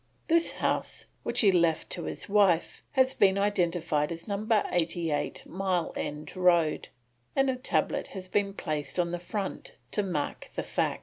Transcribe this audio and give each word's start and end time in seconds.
This 0.29 0.53
house, 0.53 1.05
which 1.21 1.41
he 1.41 1.51
left 1.51 1.91
to 1.91 2.05
his 2.05 2.27
wife, 2.27 2.83
has 2.93 3.13
been 3.13 3.37
identified 3.37 4.11
as 4.11 4.27
Number 4.27 4.65
88 4.71 5.45
Mile 5.45 5.93
End 5.95 6.35
Road, 6.35 6.87
and 7.35 7.51
a 7.51 7.55
tablet 7.55 8.07
has 8.07 8.27
been 8.27 8.55
placed 8.55 8.99
on 8.99 9.11
the 9.11 9.19
front 9.19 9.75
to 9.91 10.01
mark 10.01 10.49
the 10.55 10.63
fact. 10.63 10.99